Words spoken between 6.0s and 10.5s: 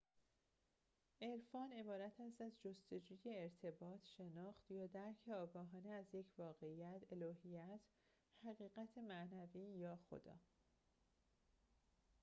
یک واقعیت الوهیت حقیقت معنوی یا خدا